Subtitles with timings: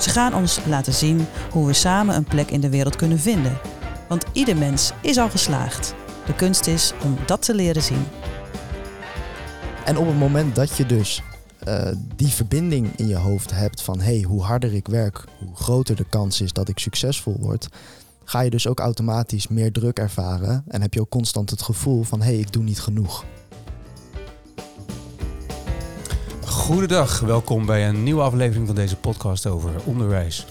[0.00, 3.58] Ze gaan ons laten zien hoe we samen een plek in de wereld kunnen vinden.
[4.08, 5.94] Want ieder mens is al geslaagd.
[6.26, 8.04] De kunst is om dat te leren zien.
[9.84, 11.22] En op het moment dat je dus
[11.68, 15.96] uh, die verbinding in je hoofd hebt van hey, hoe harder ik werk, hoe groter
[15.96, 17.68] de kans is dat ik succesvol word,
[18.24, 22.02] ga je dus ook automatisch meer druk ervaren en heb je ook constant het gevoel
[22.02, 23.24] van hé, hey, ik doe niet genoeg.
[26.50, 30.46] Goedendag, welkom bij een nieuwe aflevering van deze podcast over onderwijs.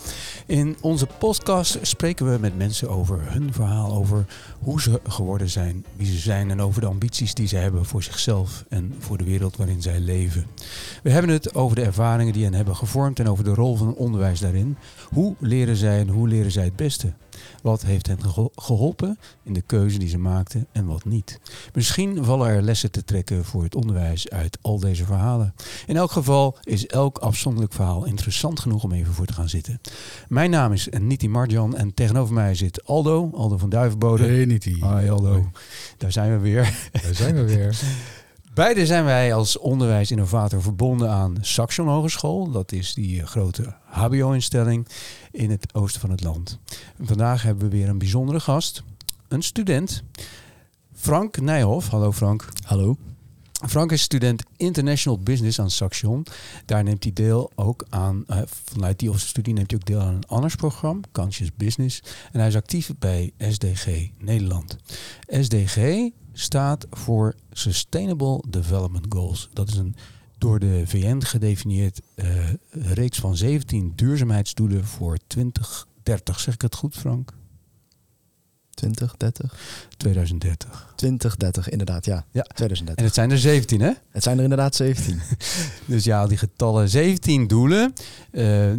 [0.45, 4.25] In onze podcast spreken we met mensen over hun verhaal, over
[4.59, 8.03] hoe ze geworden zijn, wie ze zijn en over de ambities die ze hebben voor
[8.03, 10.45] zichzelf en voor de wereld waarin zij leven.
[11.03, 13.95] We hebben het over de ervaringen die hen hebben gevormd en over de rol van
[13.95, 14.77] onderwijs daarin.
[15.13, 17.13] Hoe leren zij en hoe leren zij het beste?
[17.61, 18.19] Wat heeft hen
[18.55, 21.39] geholpen in de keuze die ze maakten en wat niet?
[21.73, 25.53] Misschien vallen er lessen te trekken voor het onderwijs uit al deze verhalen.
[25.85, 29.81] In elk geval is elk afzonderlijk verhaal interessant genoeg om even voor te gaan zitten.
[30.27, 34.23] Mijn naam is Niti Marjan en tegenover mij zit Aldo, Aldo van Duivenbode.
[34.23, 34.73] Hey Niti.
[34.73, 35.51] Hi Aldo.
[35.97, 36.89] Daar zijn we weer.
[36.91, 37.79] Daar zijn we weer.
[38.53, 42.51] Beide zijn wij als onderwijsinnovator verbonden aan Saxion Hogeschool.
[42.51, 44.87] Dat is die grote HBO-instelling
[45.31, 46.59] in het oosten van het land.
[47.01, 48.83] vandaag hebben we weer een bijzondere gast,
[49.27, 50.03] een student,
[50.93, 51.87] Frank Nijhoff.
[51.87, 52.47] Hallo Frank.
[52.65, 52.97] Hallo.
[53.67, 56.25] Frank is student International Business aan Saxion.
[56.65, 60.13] Daar neemt hij deel ook aan, uh, vanuit die studie neemt hij ook deel aan
[60.13, 62.03] een anders programma, Conscious Business.
[62.31, 64.77] En hij is actief bij SDG Nederland.
[65.27, 69.49] SDG staat voor Sustainable Development Goals.
[69.53, 69.95] Dat is een
[70.37, 72.25] door de VN gedefinieerd uh,
[72.71, 76.39] reeks van 17 duurzaamheidsdoelen voor 2030.
[76.39, 77.33] Zeg ik het goed, Frank?
[78.69, 79.59] 2030?
[79.97, 80.93] 2030.
[80.95, 82.25] 2030, inderdaad, ja.
[82.31, 82.41] ja.
[82.41, 82.95] 2030.
[82.95, 83.91] En het zijn er 17, hè?
[84.09, 85.21] Het zijn er inderdaad 17.
[85.85, 87.93] dus ja, die getallen, 17 doelen.
[88.31, 88.71] Uh,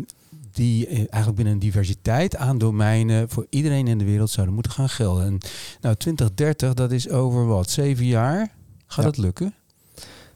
[0.60, 4.88] die eigenlijk binnen een diversiteit aan domeinen voor iedereen in de wereld zouden moeten gaan
[4.88, 5.24] gelden.
[5.24, 5.38] En
[5.80, 8.38] nou, 2030, dat is over wat, zeven jaar?
[8.86, 9.10] Gaat ja.
[9.10, 9.54] dat lukken?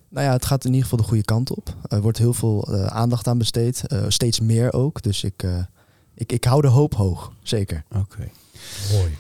[0.09, 1.75] Nou ja, het gaat in ieder geval de goede kant op.
[1.89, 3.83] Er wordt heel veel uh, aandacht aan besteed.
[3.87, 5.03] Uh, steeds meer ook.
[5.03, 5.65] Dus ik, uh,
[6.15, 7.33] ik, ik hou de hoop hoog.
[7.43, 7.85] Zeker.
[7.89, 7.99] Oké.
[7.99, 8.33] Okay.
[8.93, 9.17] Mooi.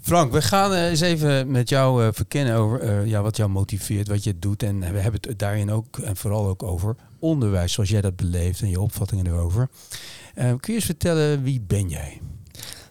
[0.00, 4.38] Frank, we gaan eens even met jou verkennen over ja, wat jou motiveert, wat je
[4.38, 4.62] doet.
[4.62, 8.60] En we hebben het daarin ook en vooral ook over onderwijs, zoals jij dat beleeft
[8.60, 9.68] en je opvattingen erover.
[10.34, 12.20] Kun je eens vertellen, wie ben jij?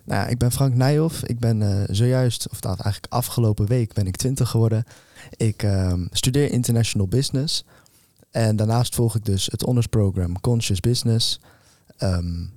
[0.03, 1.23] Nou, ik ben Frank Nijhoff.
[1.23, 4.83] Ik ben zojuist, of dat eigenlijk afgelopen week, ben ik twintig geworden.
[5.35, 7.65] Ik um, studeer international business.
[8.31, 11.39] En daarnaast volg ik dus het honorsprogram Conscious Business.
[11.99, 12.51] Um,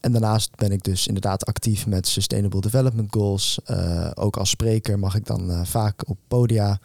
[0.00, 3.60] en daarnaast ben ik dus inderdaad actief met Sustainable Development Goals.
[3.66, 6.80] Uh, ook als spreker mag ik dan vaak op podia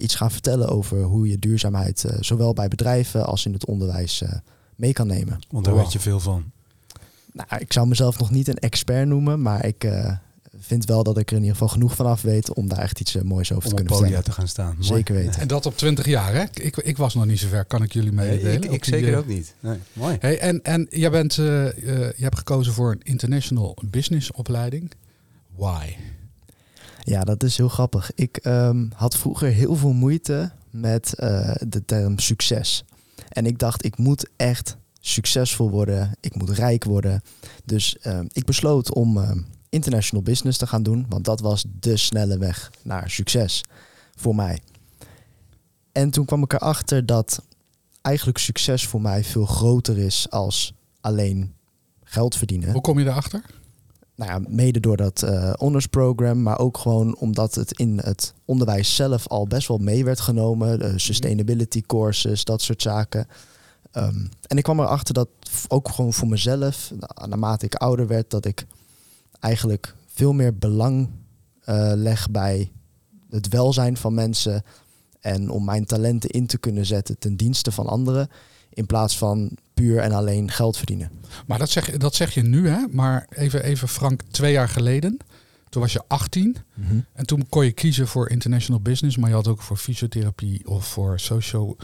[0.00, 4.22] iets gaan vertellen over hoe je duurzaamheid zowel bij bedrijven als in het onderwijs
[4.76, 5.38] mee kan nemen.
[5.50, 5.82] Want daar wow.
[5.82, 6.52] weet je veel van.
[7.32, 9.84] Nou, ik zou mezelf nog niet een expert noemen, maar ik,
[10.60, 13.00] vind wel dat ik er in ieder geval genoeg van af weet om daar echt
[13.00, 14.24] iets uh, moois over om te kunnen vertellen.
[14.24, 14.76] te gaan staan.
[14.78, 15.40] Zeker weten.
[15.40, 16.42] En dat op 20 jaar, hè?
[16.42, 18.44] Ik, ik was nog niet zo ver, kan ik jullie meedelen?
[18.44, 19.54] Nee, ik, ik zeker ook niet.
[19.60, 20.16] Nee, mooi.
[20.20, 24.92] Hey, en, en jij bent, uh, uh, je hebt gekozen voor een international business opleiding.
[25.56, 25.96] Why?
[27.04, 28.10] Ja, dat is heel grappig.
[28.14, 31.12] Ik um, had vroeger heel veel moeite met
[31.58, 32.84] de term succes.
[33.28, 36.16] En ik dacht, ik moet echt succesvol worden.
[36.20, 37.22] Ik moet rijk worden.
[37.64, 39.30] Dus uh, ik besloot om uh,
[39.68, 43.64] international business te gaan doen, want dat was de snelle weg naar succes
[44.16, 44.60] voor mij.
[45.92, 47.42] En toen kwam ik erachter dat
[48.02, 51.54] eigenlijk succes voor mij veel groter is als alleen
[52.04, 52.72] geld verdienen.
[52.72, 53.42] Hoe kom je daarachter?
[54.14, 58.34] Nou ja, mede door dat uh, honors program, maar ook gewoon omdat het in het
[58.44, 60.78] onderwijs zelf al best wel mee werd genomen.
[60.78, 63.26] De sustainability courses, dat soort zaken.
[63.92, 65.28] Um, en ik kwam erachter dat
[65.68, 66.92] ook gewoon voor mezelf,
[67.26, 68.66] naarmate ik ouder werd, dat ik
[69.40, 71.08] eigenlijk veel meer belang
[71.68, 72.70] uh, leg bij
[73.30, 74.64] het welzijn van mensen
[75.20, 78.28] en om mijn talenten in te kunnen zetten ten dienste van anderen,
[78.70, 81.10] in plaats van puur en alleen geld verdienen.
[81.46, 82.86] Maar dat zeg, dat zeg je nu, hè?
[82.90, 85.18] Maar even, even Frank, twee jaar geleden,
[85.68, 87.04] toen was je 18 mm -hmm.
[87.12, 90.86] en toen kon je kiezen voor international business, maar je had ook voor fysiotherapie of
[90.86, 91.76] voor social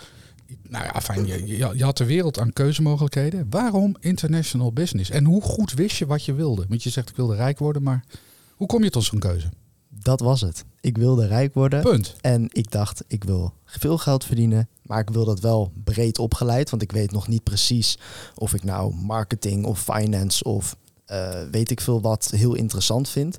[0.68, 3.46] nou ja, fijn, je, je, je had de wereld aan keuzemogelijkheden.
[3.50, 5.10] Waarom international business?
[5.10, 6.64] En hoe goed wist je wat je wilde?
[6.68, 8.04] Want je zegt ik wilde rijk worden, maar
[8.50, 9.48] hoe kom je tot zo'n keuze?
[9.88, 10.64] Dat was het.
[10.80, 11.82] Ik wilde rijk worden.
[11.82, 12.14] Punt.
[12.20, 16.70] En ik dacht, ik wil veel geld verdienen, maar ik wil dat wel breed opgeleid.
[16.70, 17.98] Want ik weet nog niet precies
[18.34, 23.36] of ik nou marketing of finance of eh, weet ik veel wat heel interessant vind.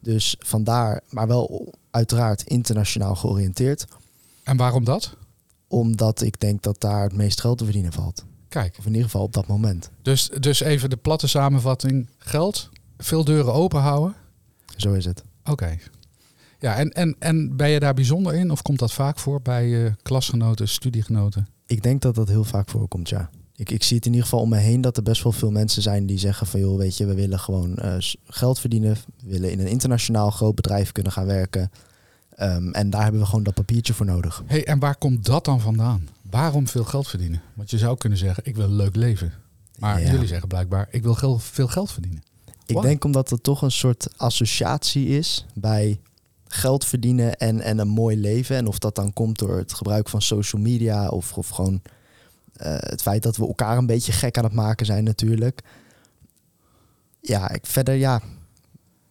[0.00, 3.86] Dus vandaar, maar wel uiteraard internationaal georiënteerd.
[4.42, 5.16] En waarom dat?
[5.68, 8.24] Omdat ik denk dat daar het meest geld te verdienen valt.
[8.48, 9.90] Kijk, Of in ieder geval op dat moment.
[10.02, 12.08] dus, dus even de platte samenvatting.
[12.18, 12.68] Geld,
[12.98, 14.14] veel deuren open houden.
[14.76, 15.22] Zo is het.
[15.44, 15.76] Oké.
[16.60, 18.50] Ja, en, en, en ben je daar bijzonder in?
[18.50, 21.46] Of komt dat vaak voor bij je klasgenoten, studiegenoten?
[21.66, 23.30] Ik denk dat dat heel vaak voorkomt, ja.
[23.54, 25.50] Ik, ik zie het in ieder geval om me heen dat er best wel veel
[25.50, 27.94] mensen zijn die zeggen van joh, weet je, we willen gewoon eh,
[28.24, 28.96] geld verdienen.
[29.24, 31.70] We willen in een internationaal groot bedrijf kunnen gaan werken.
[32.38, 34.42] Ehm, en daar hebben we gewoon dat papiertje voor nodig.
[34.46, 36.08] hey, en waar komt dat dan vandaan?
[36.30, 37.42] Waarom veel geld verdienen?
[37.54, 39.32] Want je zou kunnen zeggen, ik wil een leuk leven.
[39.78, 40.10] Maar Ja.
[40.10, 42.22] jullie zeggen blijkbaar, ik wil veel geld verdienen.
[42.66, 46.00] Ik denk omdat er toch een soort associatie is bij
[46.48, 48.56] geld verdienen en, en een mooi leven.
[48.56, 51.82] En of dat dan komt door het gebruik van social media of, of gewoon
[52.56, 55.60] eh, het feit dat we elkaar een beetje gek aan het maken zijn natuurlijk.
[57.20, 58.20] Ja, ik, verder ja,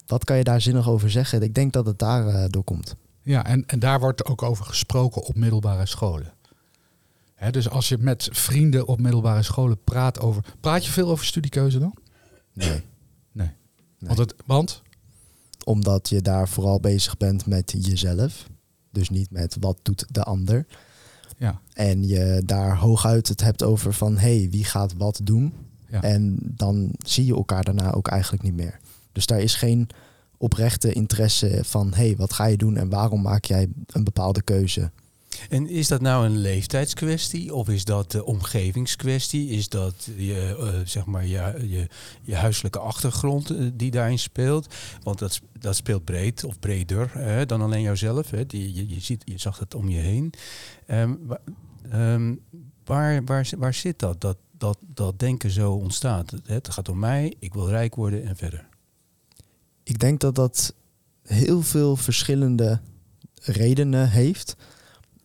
[0.07, 1.41] wat kan je daar zinnig over zeggen?
[1.41, 2.95] Ik denk dat het daar eh, door komt.
[3.27, 6.33] Ja, en, en daar wordt ook over gesproken op middelbare scholen.
[7.51, 10.43] Dus als je met vrienden op middelbare scholen praat over...
[10.59, 11.93] Praat je veel over studiekeuze dan?
[12.53, 12.69] Nee.
[12.69, 12.83] Nee.
[13.31, 13.49] Nee.
[13.99, 14.81] Want, het, want?
[15.63, 18.47] Omdat je daar vooral bezig bent met jezelf.
[18.91, 20.65] Dus niet met wat doet de ander.
[21.37, 21.61] Ja.
[21.73, 25.53] En je daar hooguit het hebt over van hé, hey, wie gaat wat doen.
[25.89, 26.01] Ja.
[26.01, 28.79] En dan zie je elkaar daarna ook eigenlijk niet meer.
[29.11, 29.89] Dus daar is geen
[30.37, 34.91] oprechte interesse van hey, wat ga je doen en waarom maak jij een bepaalde keuze.
[35.49, 39.49] En is dat nou een leeftijdskwestie of is dat de omgevingskwestie?
[39.49, 41.87] Is dat je, eh, zeg maar je, je,
[42.21, 44.73] je huiselijke achtergrond eh, die daarin speelt?
[45.03, 48.29] Want dat, dat speelt breed of breder hè, dan alleen jouzelf.
[48.31, 48.45] Hè.
[48.45, 50.33] Die, je, je, ziet, je zag het om je heen.
[50.85, 51.13] Ehm,
[51.91, 52.35] ehm,
[52.85, 54.21] waar, waar, waar zit dat?
[54.21, 54.77] Dat, dat?
[54.81, 56.33] dat denken zo ontstaat.
[56.45, 58.66] Het gaat om mij, ik wil rijk worden en verder.
[59.87, 60.73] Ik denk dat dat
[61.23, 62.79] heel veel verschillende
[63.41, 64.55] redenen heeft.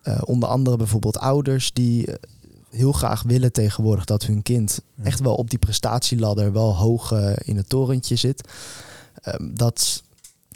[0.02, 2.14] Eh, onder andere bijvoorbeeld ouders die eh,
[2.70, 5.04] heel graag willen tegenwoordig dat hun kind Ja.
[5.04, 8.48] echt wel op die prestatieladder wel hoog eh, in het torentje zit.
[9.22, 10.02] Ehm, dat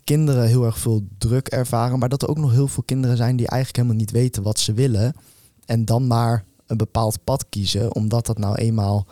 [0.05, 3.37] kinderen heel erg veel druk ervaren, maar dat er ook nog heel veel kinderen zijn
[3.37, 5.15] die eigenlijk helemaal niet weten wat ze willen.
[5.65, 9.07] En dan maar een bepaald pad kiezen, omdat dat nou eenmaal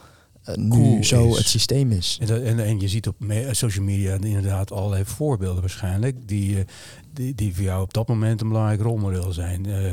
[0.44, 1.36] eh, nu Cool zo is.
[1.38, 2.18] het systeem is.
[2.20, 6.28] En, dat- en, en je ziet op me- social media inderdaad allerlei voorbeelden waarschijnlijk.
[6.28, 6.64] Die, eh,
[7.12, 9.66] die, die voor jou op dat moment een belangrijk rolmodel zijn.
[9.66, 9.92] Eh,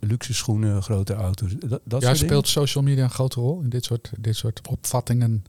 [0.00, 1.54] luxe schoenen, grote auto's.
[1.66, 5.44] Dat, dat Ja, speelt social media een grote rol in dit soort, dit soort opvattingen?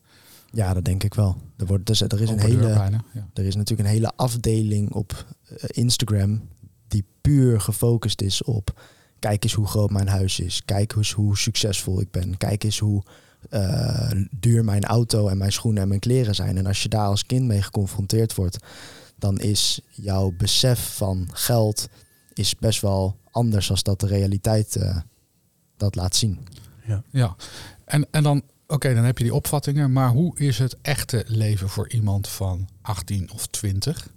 [0.54, 1.38] Ja, dat denk ik wel.
[1.57, 3.28] Er, wordt, dus, er, is een hele, bijna, ja.
[3.33, 5.25] er is natuurlijk een hele afdeling op
[5.68, 6.42] Instagram
[6.88, 8.81] die puur gefocust is op
[9.19, 12.80] kijk eens hoe groot mijn huis is, kijk eens hoe succesvol ik ben, kijk eens
[12.80, 13.04] hoe
[13.49, 16.57] eh, duur mijn auto en mijn schoenen en mijn kleren zijn.
[16.57, 18.57] En als je daar als kind mee geconfronteerd wordt,
[19.15, 21.88] dan is jouw besef van geld
[22.33, 24.97] is best wel anders als dat de realiteit eh,
[25.77, 26.39] dat laat zien.
[27.09, 27.35] Ja,
[27.85, 31.69] en, en dan, oké, dan heb je die opvattingen, maar hoe is het echte leven
[31.69, 34.09] voor iemand van 18 of 20?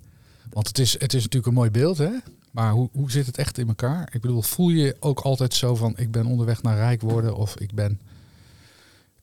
[0.50, 2.10] Want het is, het is natuurlijk een mooi beeld, hè?
[2.50, 4.08] Maar hoe, hoe zit het echt in elkaar?
[4.12, 7.56] Ik bedoel, voel je ook altijd zo van, ik ben onderweg naar rijk worden of
[7.56, 8.00] ik ben...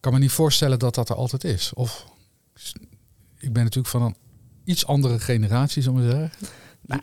[0.01, 1.73] Ik kan me niet voorstellen dat dat er altijd is.
[1.73, 2.05] Of
[3.37, 4.15] ik ben natuurlijk van een
[4.63, 6.31] iets andere generatie, zullen we zeggen.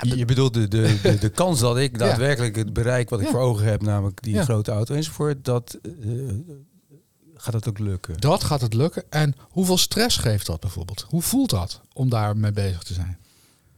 [0.08, 3.24] Je, je bedoelt de, de, de, de kans dat ik daadwerkelijk het bereik wat ik
[3.26, 3.32] Ja.
[3.32, 4.44] voor ogen heb, namelijk die Ja.
[4.44, 5.90] grote auto enzovoort, dat eh,
[7.34, 8.20] gaat dat ook lukken.
[8.20, 9.04] Dat gaat het lukken.
[9.10, 11.04] En hoeveel stress geeft dat bijvoorbeeld?
[11.08, 13.18] Hoe voelt dat om daarmee bezig te zijn?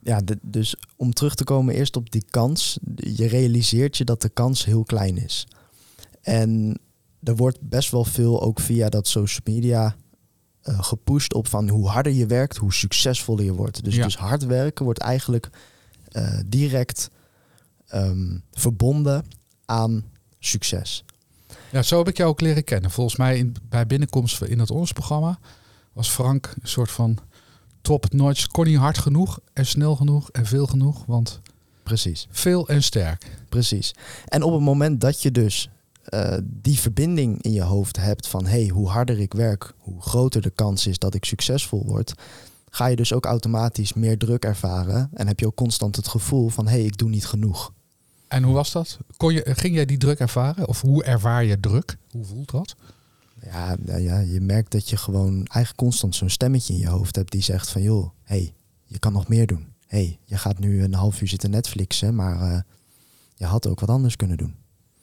[0.03, 2.79] Ja, de- dus om terug te komen eerst op die kans.
[2.95, 5.47] Je realiseert je dat de kans heel klein is.
[6.23, 6.79] En
[7.23, 9.97] er wordt best wel veel ook via dat social media
[10.63, 13.85] eh, gepusht op van hoe harder je werkt, hoe succesvoller je wordt.
[13.85, 14.05] Dus, Ja.
[14.05, 15.51] dus hard werken wordt eigenlijk
[16.09, 17.11] eh, direct
[17.87, 19.25] ehm, verbonden
[19.65, 20.05] aan
[20.39, 21.05] succes.
[21.73, 22.91] Ja, zo heb ik jou ook leren kennen.
[22.91, 25.39] Volgens mij in, bij binnenkomst in het ons programma
[25.93, 27.19] was Frank een soort van
[27.81, 28.47] top notch.
[28.47, 31.41] Kon niet hard genoeg en snel genoeg en veel genoeg, want
[31.83, 32.27] Precies.
[32.31, 33.39] veel en sterk.
[33.49, 33.95] Precies.
[34.25, 35.71] En op het moment dat je dus
[36.05, 40.43] eh, die verbinding in je hoofd hebt van hey, hoe harder ik werk, hoe groter
[40.43, 42.15] de kans is dat ik succesvol word,
[42.71, 46.49] ga je dus ook automatisch meer druk ervaren en heb je ook constant het gevoel
[46.49, 47.73] van hey, ik doe niet genoeg.
[48.29, 48.99] En hoe was dat?
[49.17, 50.69] Kon je, ging jij die druk ervaren?
[50.69, 51.97] Of hoe ervaar je druk?
[52.11, 52.77] Hoe voelt dat?
[53.45, 57.17] Ja, nou ja, je merkt dat je gewoon eigenlijk constant zo'n stemmetje in je hoofd
[57.17, 58.55] hebt die zegt van joh, hey,
[58.85, 59.69] je kan nog meer doen.
[59.87, 62.61] hey, je gaat nu een half uur zitten Netflixen, maar eh,
[63.35, 64.55] je had ook wat anders kunnen doen.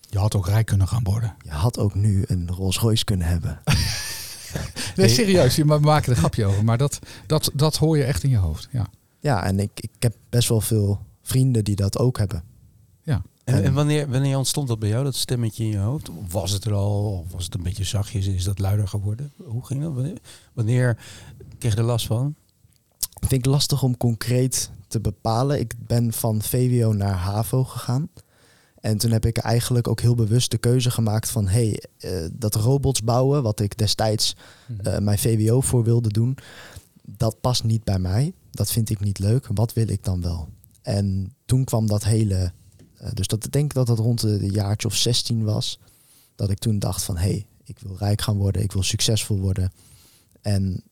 [0.10, 1.36] Je had ook rijk kunnen gaan worden.
[1.44, 3.60] Je had ook nu een Rolls Royce kunnen hebben.
[4.96, 6.64] Nee, serieus, je ma- maken er een grapje over.
[6.64, 8.68] Maar dat, dat, dat hoor je echt in je hoofd.
[8.72, 8.88] Ja.
[9.20, 12.44] Ja, en ik, ik heb best wel veel vrienden die dat ook hebben.
[13.44, 16.10] En, en wanneer, wanneer ontstond dat bij jou, dat stemmetje in je hoofd?
[16.10, 17.12] Of was het er al?
[17.26, 18.28] Of was het een beetje zachtjes?
[18.28, 19.32] Is dat luider geworden?
[19.44, 19.94] Hoe ging dat?
[19.94, 20.18] Wanneer,
[20.54, 20.98] wanneer
[21.58, 22.36] kreeg je er last van?
[23.20, 25.60] Vind ik lastig om concreet te bepalen.
[25.60, 28.10] Ik ben van VWO naar HAVO gegaan.
[28.81, 31.48] En toen heb ik eigenlijk ook heel bewust de keuze gemaakt van...
[31.48, 34.36] hey, eh, dat robots bouwen, wat ik destijds
[34.84, 36.38] eh, mijn VWO voor wilde doen...
[37.01, 38.34] dat past niet bij mij.
[38.51, 39.48] Dat vind ik niet leuk.
[39.53, 40.48] Wat wil ik dan wel?
[40.81, 42.51] En toen kwam dat hele...
[42.98, 45.79] eh, dus dat, ik denk dat dat rond de, de jaartje of 16 was.
[46.36, 47.17] Dat ik toen dacht van...
[47.17, 48.62] hé, hey, ik wil rijk gaan worden.
[48.62, 49.72] Ik wil succesvol worden.
[50.41, 50.84] En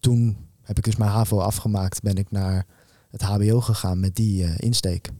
[0.00, 2.02] toen heb ik dus mijn HAVO afgemaakt.
[2.02, 2.66] Ben ik naar
[3.10, 5.10] het HBO gegaan met die insteek.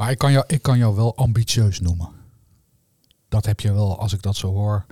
[0.00, 2.08] Maar ik kan, jou, ik kan jou wel ambitieus noemen.
[3.28, 4.86] Dat heb je wel, als ik dat zo hoor,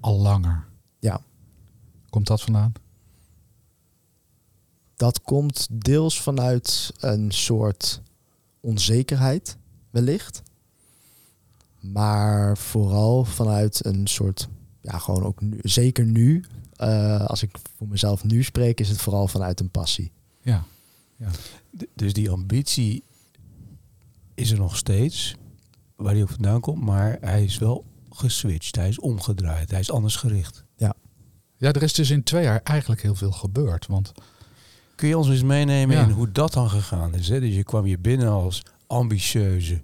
[0.00, 0.64] al langer.
[0.98, 1.20] Ja.
[2.10, 2.72] Komt dat vandaan?
[4.96, 8.00] Dat komt deels vanuit een soort
[8.60, 9.56] onzekerheid,
[9.90, 10.42] wellicht.
[11.80, 14.48] Maar vooral vanuit een soort,
[14.80, 16.44] ja, gewoon ook nu, zeker nu,
[16.76, 20.12] eh, als ik voor mezelf nu spreek, is het vooral vanuit een passie.
[20.42, 20.64] Ja.
[21.78, 23.04] D- Dus die ambitie
[24.34, 25.34] is er nog steeds,
[25.96, 28.76] waar hij ook vandaan komt, maar hij is wel geswitcht.
[28.76, 29.70] Hij is omgedraaid.
[29.70, 30.64] Hij is anders gericht.
[30.76, 33.86] Ja, er is dus in twee jaar eigenlijk heel veel gebeurd.
[33.86, 34.12] Want
[34.94, 36.02] Kun je ons eens meenemen Ja.
[36.02, 37.28] in hoe dat dan gegaan is?
[37.28, 37.40] Hè?
[37.40, 39.80] Dus je kwam hier binnen als ambitieuze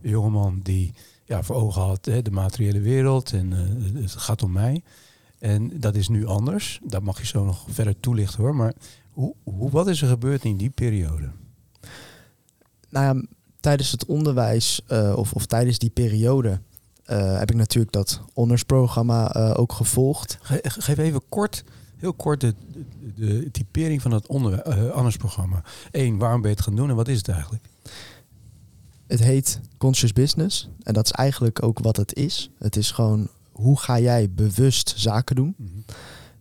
[0.00, 4.52] jongeman die ja, voor ogen had hè, de materiële wereld en eh, het gaat om
[4.52, 4.82] mij.
[5.38, 6.80] En dat is nu anders.
[6.84, 8.54] Dat mag je zo nog verder toelichten hoor.
[8.54, 8.72] Maar
[9.12, 11.30] hoe, hoe, wat is er gebeurd in die periode?
[12.88, 13.24] Nou ja,
[13.60, 16.60] tijdens het onderwijs eh, of, of tijdens die periode
[17.04, 20.38] eh, heb ik natuurlijk dat honorsprogramma eh, ook gevolgd.
[20.40, 21.64] Ge- geef even kort,
[21.96, 22.54] heel kort de,
[23.14, 24.62] de, de typering van het onder,
[24.92, 25.62] andersprogramma.
[25.90, 27.64] Eén, waarom ben je het gaan doen en wat is het eigenlijk?
[29.06, 32.50] Het heet Conscious Business en dat is eigenlijk ook wat het is.
[32.58, 35.54] Het is gewoon hoe ga jij bewust zaken doen.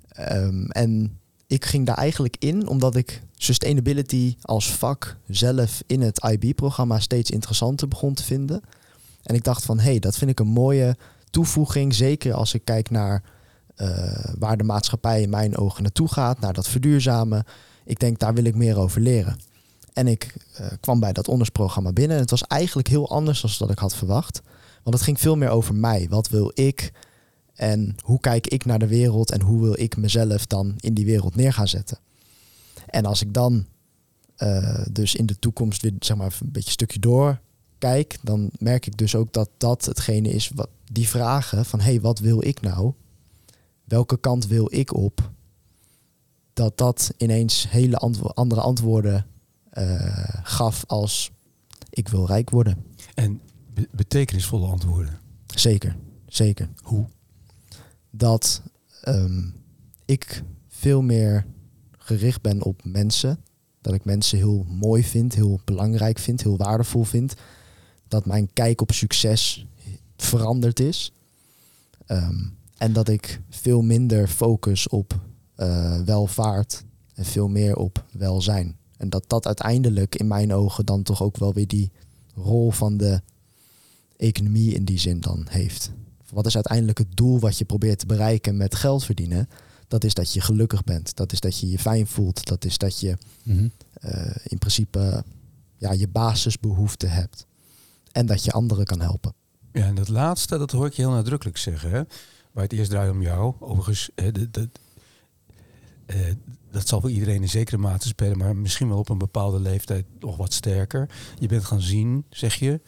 [0.09, 6.23] Ehm, en ik ging daar eigenlijk in omdat ik sustainability als vak zelf in het
[6.23, 8.61] IB-programma steeds interessanter begon te vinden.
[9.23, 10.97] En ik dacht van, hé, hey, dat vind ik een mooie
[11.29, 11.93] toevoeging.
[11.93, 13.23] Zeker als ik kijk naar
[13.75, 17.43] eh, waar de maatschappij in mijn ogen naartoe gaat, naar dat verduurzamen.
[17.85, 19.39] Ik denk, daar wil ik meer over leren.
[19.93, 22.15] En ik eh, kwam bij dat ondersprogramma binnen.
[22.15, 24.41] En het was eigenlijk heel anders dan dat ik had verwacht.
[24.83, 26.07] Want het ging veel meer over mij.
[26.09, 26.91] Wat wil ik?
[27.57, 29.31] En hoe kijk ik naar de wereld?
[29.31, 31.97] En hoe wil ik mezelf dan in die wereld neer gaan zetten?
[32.85, 33.65] En als ik dan
[34.35, 37.39] eh, dus in de toekomst weer zeg maar een beetje een stukje door
[37.77, 41.85] kijk, dan merk ik dus ook dat dat hetgene is wat die vragen van hé,
[41.85, 42.93] hey, wat wil ik nou?
[43.83, 45.31] Welke kant wil ik op?
[46.53, 49.25] Dat dat ineens hele antwo- andere antwoorden
[49.69, 51.31] eh, gaf als
[51.89, 52.85] ik wil rijk worden.
[53.13, 53.41] En
[53.73, 55.19] be- betekenisvolle antwoorden.
[55.55, 55.95] Zeker,
[56.27, 56.69] zeker.
[56.81, 57.05] Hoe?
[58.17, 58.61] Dat
[59.01, 59.49] ehm,
[60.05, 61.45] ik veel meer
[61.97, 63.39] gericht ben op mensen.
[63.81, 67.33] Dat ik mensen heel mooi vind, heel belangrijk vind, heel waardevol vind.
[68.07, 69.67] Dat mijn kijk op succes
[70.17, 71.11] veranderd is.
[72.05, 72.45] Ehm,
[72.77, 75.19] en dat ik veel minder focus op
[75.55, 76.83] eh, welvaart
[77.13, 78.77] en veel meer op welzijn.
[78.97, 81.91] En dat dat uiteindelijk in mijn ogen dan toch ook wel weer die
[82.35, 83.21] rol van de
[84.17, 85.91] economie in die zin dan heeft.
[86.33, 89.49] Wat is uiteindelijk het doel wat je probeert te bereiken met geld verdienen?
[89.87, 91.15] Dat is dat je gelukkig bent.
[91.15, 92.45] Dat is dat je je fijn voelt.
[92.45, 93.17] Dat is dat je
[93.93, 95.23] eh, in principe
[95.77, 97.45] ja, je basisbehoeften hebt.
[98.11, 99.33] En dat je anderen kan helpen.
[99.71, 101.89] Ja, en dat laatste, dat hoor ik je heel nadrukkelijk zeggen.
[101.91, 102.01] Hè?
[102.51, 103.53] Waar het eerst draait om jou.
[103.59, 104.69] Overigens, de,
[106.05, 106.17] eh,
[106.71, 110.05] dat zal voor iedereen in zekere mate spelen, maar misschien wel op een bepaalde leeftijd
[110.19, 111.09] nog wat sterker.
[111.39, 112.81] Je bent gaan zien, zeg je.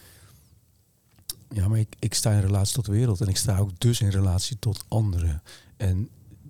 [1.50, 4.02] Ja, maar ik, ik sta in relatie tot de wereld en ik sta ook dus
[4.02, 5.42] in relatie tot anderen.
[5.78, 6.10] En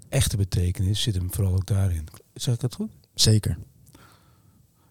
[0.09, 2.07] echte betekenis zit hem vooral ook daarin.
[2.33, 2.91] Zeg ik dat goed?
[3.13, 3.57] Zeker.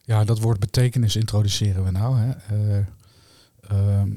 [0.05, 2.19] Ja, dat woord betekenis introduceren we nou.
[2.19, 2.31] Hè.
[2.31, 2.87] Eh,
[3.61, 4.17] ehm,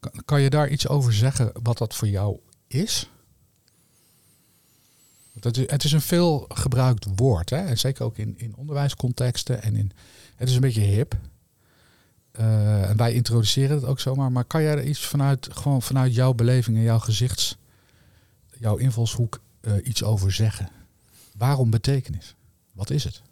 [0.00, 3.10] kan, kan je daar iets over zeggen wat dat voor jou is?
[5.32, 7.56] Dat is het is een veel gebruikt woord, hè?
[7.56, 9.62] en zeker ook in, in onderwijscontexten.
[9.62, 9.92] En in,
[10.36, 11.16] het is een beetje hip.
[12.32, 14.32] Eh, en wij introduceren het ook zomaar.
[14.32, 17.56] Maar kan jij er iets vanuit, gewoon vanuit jouw beleving en jouw gezichts,
[18.58, 20.68] jouw invalshoek, eh, iets over zeggen?
[21.36, 22.34] Waarom betekenis?
[22.72, 23.22] Wat is het?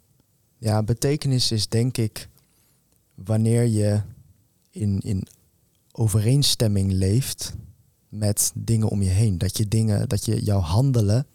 [0.59, 2.29] Ja, betekenis is denk ik
[3.15, 4.01] wanneer je
[4.71, 5.27] in, in
[5.93, 7.55] overeenstemming leeft
[8.09, 9.39] met dingen om je heen.
[9.39, 11.27] Dat je dingen, dat je jouw handelen,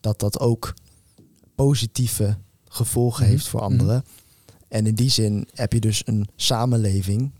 [0.00, 0.74] dat dat ook
[1.54, 2.36] positieve
[2.68, 3.30] gevolgen Mhm.
[3.32, 4.04] heeft voor anderen.
[4.70, 7.30] En in die zin heb je dus een samenleving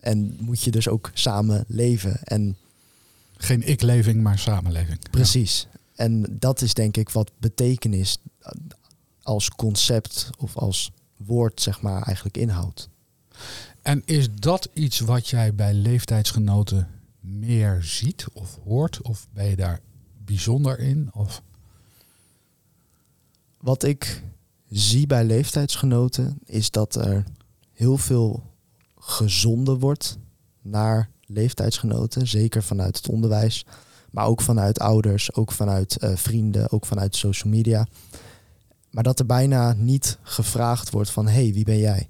[0.00, 2.22] en moet je dus ook samen leven.
[2.22, 2.56] En
[3.36, 5.10] Geen ik-leving, maar samenleving.
[5.10, 5.66] precies.
[5.94, 8.18] En dat is denk ik wat betekenis
[9.22, 12.88] als concept of als woord zeg maar eigenlijk inhoudt.
[13.82, 16.88] En is dat iets wat jij bij leeftijdsgenoten
[17.20, 19.02] meer ziet of hoort?
[19.02, 19.80] Of ben je daar
[20.24, 21.10] bijzonder in?
[21.12, 21.42] Of
[23.60, 24.22] Wat ik
[24.70, 27.24] zie bij leeftijdsgenoten is dat er
[27.72, 28.42] heel veel
[28.98, 30.18] gezonden wordt
[30.62, 33.64] naar leeftijdsgenoten, zeker vanuit het onderwijs,
[34.10, 37.86] maar ook vanuit ouders, ook vanuit eh, vrienden, ook vanuit social media.
[38.90, 42.08] Maar dat er bijna niet gevraagd wordt van hey, wie ben jij?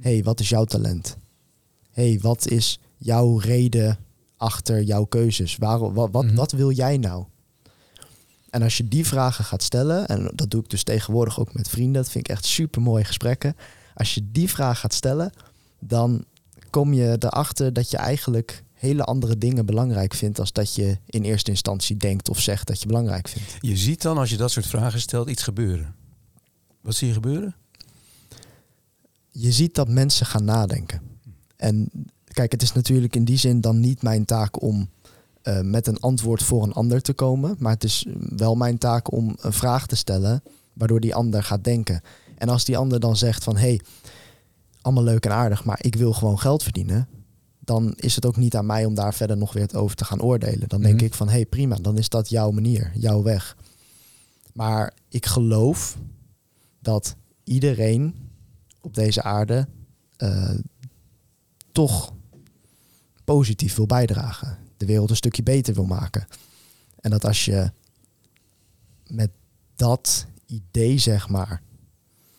[0.00, 1.16] hey, wat is jouw talent?
[1.90, 3.98] hey, wat is jouw reden
[4.36, 5.56] achter jouw keuzes?
[5.56, 6.34] Waarom, wat, wat, Mhm.
[6.34, 7.24] wat wil jij nou?
[8.50, 11.68] En als je die vragen gaat stellen, en dat doe ik dus tegenwoordig ook met
[11.68, 13.56] vrienden, dat vind ik echt super mooie gesprekken.
[13.94, 15.32] Als je die vraag gaat stellen,
[15.78, 16.24] dan
[16.70, 21.22] kom je erachter dat je eigenlijk hele andere dingen belangrijk vindt als dat je in
[21.22, 23.56] eerste instantie denkt of zegt dat je belangrijk vindt.
[23.60, 25.94] Je ziet dan, als je dat soort vragen stelt, iets gebeuren.
[26.80, 27.54] Wat zie je gebeuren?
[29.32, 31.00] je ziet dat mensen gaan nadenken.
[31.56, 31.90] En
[32.24, 34.88] kijk, het is natuurlijk in die zin dan niet mijn taak om
[35.42, 37.56] eh, met een antwoord voor een ander te komen.
[37.58, 38.06] Maar het is
[38.36, 40.42] wel mijn taak om een vraag te stellen,
[40.72, 42.00] waardoor die ander gaat denken.
[42.36, 43.80] En als die ander dan zegt van hé, hey,
[44.80, 47.08] allemaal leuk en aardig, maar ik wil gewoon geld verdienen.
[47.58, 50.22] Dan is het ook niet aan mij om daar verder nog weer over te gaan
[50.22, 50.68] oordelen.
[50.68, 51.04] Dan denk Mhm.
[51.04, 53.56] ik van hé, hey, prima, dan is dat jouw manier, jouw weg.
[54.52, 55.96] Maar ik geloof
[56.80, 58.14] dat iedereen
[58.80, 59.68] op deze aarde
[60.16, 60.54] eh,
[61.72, 62.12] toch
[63.24, 64.58] positief wil bijdragen.
[64.80, 66.26] De wereld een stukje beter wil maken.
[67.00, 67.70] En dat als je
[69.06, 69.30] met
[69.76, 71.62] dat idee, zeg maar,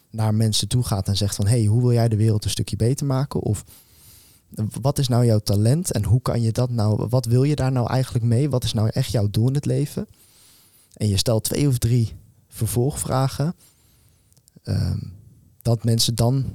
[0.10, 1.48] naar mensen toe gaat en zegt van...
[1.48, 3.40] hé, hey, hoe wil jij de wereld een stukje beter maken?
[3.40, 3.64] Of
[4.82, 7.08] wat is nou jouw talent en hoe kan je dat nou...
[7.10, 8.50] wat wil je daar nou eigenlijk mee?
[8.50, 10.08] Wat is nou echt jouw doel in het leven?
[10.94, 12.14] En je stelt twee of drie
[12.48, 13.56] vervolgvragen...
[14.64, 15.00] ehm,
[15.62, 16.46] dat mensen dan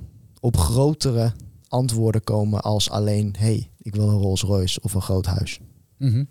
[0.41, 1.33] op grotere
[1.69, 3.35] antwoorden komen als alleen...
[3.39, 5.61] hey, ik wil een Rolls Royce of een groot huis.
[5.97, 6.25] Mhm.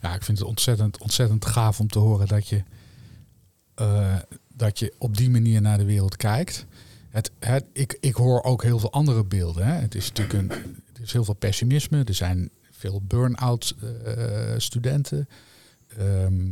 [0.00, 2.62] Ja, ik vind het ontzettend, ontzettend gaaf om te horen dat je,
[3.74, 4.16] eh,
[4.54, 6.66] dat je op die manier naar de wereld kijkt.
[7.08, 9.66] Het, het, ik, ik hoor ook heel veel andere beelden.
[9.66, 9.72] Hè.
[9.72, 10.50] Het is natuurlijk een,
[10.94, 12.04] er is heel veel pessimisme.
[12.04, 15.28] Er zijn veel burn-out eh, studenten.
[15.98, 16.50] Ehm,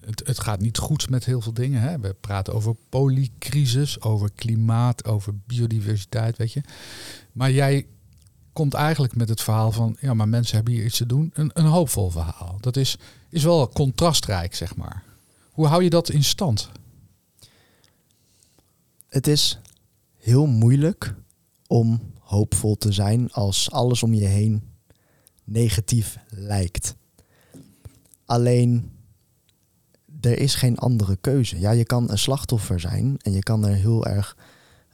[0.00, 1.80] het, het gaat niet goed met heel veel dingen.
[1.80, 1.98] Hè.
[1.98, 6.60] We praten over polycrisis, over klimaat, over biodiversiteit, weet je.
[7.32, 7.86] Maar jij
[8.58, 11.30] komt eigenlijk met het verhaal van, ja, maar mensen hebben hier iets te doen.
[11.34, 12.58] Een, een hoopvol verhaal.
[12.60, 12.98] Dat is,
[13.30, 15.02] is wel contrastrijk, zeg maar.
[15.50, 16.70] Hoe hou je dat in stand?
[19.08, 19.58] Het is
[20.16, 21.14] heel moeilijk
[21.66, 24.62] om hoopvol te zijn als alles om je heen
[25.44, 26.94] negatief lijkt.
[28.24, 28.90] Alleen,
[30.20, 31.60] er is geen andere keuze.
[31.60, 34.36] Ja, je kan een slachtoffer zijn en je kan er heel erg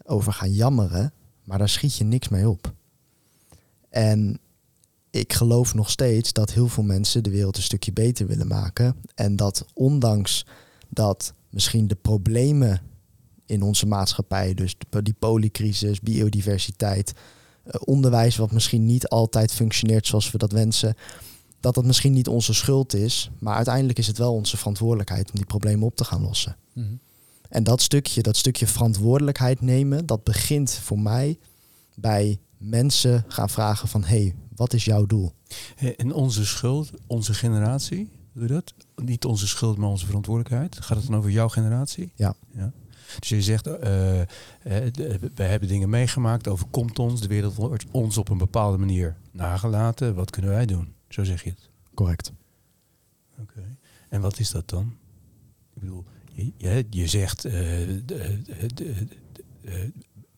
[0.03, 1.13] over gaan jammeren,
[1.45, 2.75] maar daar schiet je niks mee op.
[3.95, 4.39] En
[5.11, 8.97] ik geloof nog steeds dat heel veel mensen de wereld een stukje beter willen maken.
[9.15, 10.47] En dat ondanks
[10.89, 12.83] dat misschien de problemen
[13.47, 17.13] in onze maatschappij, dus die polycrisis, biodiversiteit,
[17.65, 20.95] eh, onderwijs wat misschien niet altijd functioneert zoals we dat wensen,
[21.61, 25.37] dat dat misschien niet onze schuld is, maar uiteindelijk is het wel onze verantwoordelijkheid om
[25.37, 26.57] die problemen op te gaan lossen.
[27.49, 31.39] En dat stukje, dat stukje verantwoordelijkheid nemen, dat begint voor mij
[31.95, 35.33] bij mensen gaan vragen van hé, hey, wat is jouw doel?
[35.77, 38.75] Eh, En onze schuld, onze generatie, doe dat?
[38.97, 40.81] Niet onze schuld, maar onze verantwoordelijkheid.
[40.81, 42.13] Gaat het dan over jouw generatie?
[42.15, 42.35] Ja.
[42.55, 42.73] ja.
[43.19, 44.27] Dus je zegt, de-
[45.35, 50.15] we hebben dingen meegemaakt, overkomt ons, de wereld wordt ons op een bepaalde manier nagelaten.
[50.15, 50.93] Wat kunnen wij doen?
[51.09, 51.71] Zo zeg je het.
[51.95, 52.33] Correct.
[53.41, 53.77] Oké.
[54.09, 54.95] En wat is dat dan?
[55.75, 58.03] Ik bedoel, je, je, je zegt de-
[58.75, 59.07] de-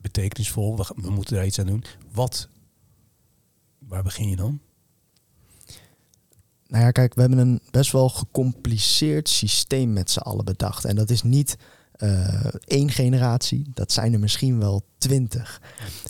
[0.00, 1.84] betekenisvol, we, we moeten daar iets aan doen.
[2.16, 2.48] Wat?
[3.78, 4.60] Waar begin je dan?
[6.66, 10.84] Nou ja, kijk, we hebben een best wel gecompliceerd systeem met z'n allen bedacht.
[10.84, 11.56] En dat is niet
[11.92, 13.70] eh, één generatie.
[13.74, 15.60] Dat zijn er misschien wel twintig.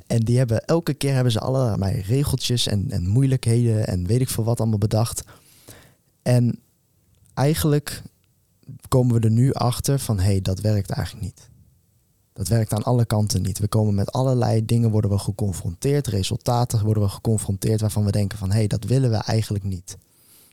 [0.06, 4.28] En die hebben elke keer hebben ze allerlei regeltjes en, en moeilijkheden en weet ik
[4.28, 5.24] veel wat allemaal bedacht.
[6.22, 6.58] En
[7.34, 8.02] eigenlijk
[8.88, 11.48] komen we er nu achter van hé, hey, dat werkt eigenlijk niet.
[12.36, 13.58] Dat werkt aan alle kanten niet.
[13.58, 18.38] We komen met allerlei dingen worden we geconfronteerd, resultaten worden we geconfronteerd waarvan we denken
[18.38, 19.96] van hé, hey, dat willen we eigenlijk niet.